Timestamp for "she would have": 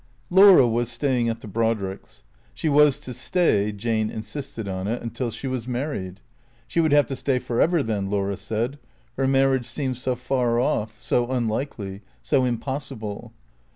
6.65-7.05